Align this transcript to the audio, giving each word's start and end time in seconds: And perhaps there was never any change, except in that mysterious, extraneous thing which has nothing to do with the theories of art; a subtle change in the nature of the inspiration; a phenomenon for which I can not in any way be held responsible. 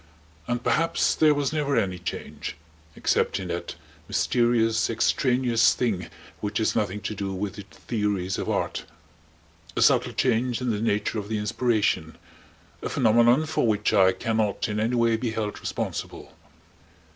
And 0.47 0.63
perhaps 0.63 1.13
there 1.13 1.35
was 1.35 1.53
never 1.53 1.77
any 1.77 1.99
change, 1.99 2.55
except 2.95 3.39
in 3.39 3.49
that 3.49 3.75
mysterious, 4.07 4.89
extraneous 4.89 5.75
thing 5.75 6.07
which 6.39 6.57
has 6.57 6.75
nothing 6.75 7.01
to 7.01 7.13
do 7.13 7.31
with 7.35 7.53
the 7.53 7.65
theories 7.69 8.39
of 8.39 8.49
art; 8.49 8.85
a 9.75 9.81
subtle 9.83 10.13
change 10.13 10.59
in 10.59 10.71
the 10.71 10.81
nature 10.81 11.19
of 11.19 11.29
the 11.29 11.37
inspiration; 11.37 12.17
a 12.81 12.89
phenomenon 12.89 13.45
for 13.45 13.67
which 13.67 13.93
I 13.93 14.11
can 14.11 14.37
not 14.37 14.67
in 14.67 14.79
any 14.79 14.95
way 14.95 15.17
be 15.17 15.29
held 15.29 15.59
responsible. 15.59 16.33